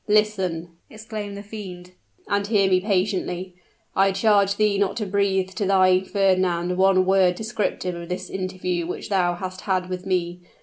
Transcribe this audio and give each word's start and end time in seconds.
"Listen!" 0.07 0.69
exclaimed 0.89 1.37
the 1.37 1.43
fiend, 1.43 1.91
"and 2.27 2.47
hear 2.47 2.67
me 2.67 2.79
patiently. 2.79 3.53
I 3.95 4.11
charge 4.11 4.55
thee 4.55 4.79
not 4.79 4.97
to 4.97 5.05
breathe 5.05 5.51
to 5.51 5.65
thy 5.67 6.01
Fernand 6.01 6.75
one 6.75 7.05
word 7.05 7.35
descriptive 7.35 7.93
of 7.93 8.09
this 8.09 8.27
interview 8.27 8.87
which 8.87 9.09
thou 9.09 9.35
hast 9.35 9.61
had 9.61 9.89
with 9.89 10.07
me. 10.07 10.39